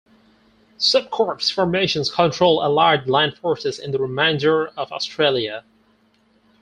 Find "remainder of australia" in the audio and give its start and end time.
3.99-5.63